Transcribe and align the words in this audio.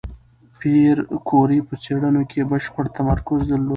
پېیر 0.59 0.97
کوري 1.29 1.59
په 1.67 1.73
څېړنو 1.83 2.21
کې 2.31 2.47
بشپړ 2.51 2.85
تمرکز 2.97 3.39
درلود. 3.49 3.69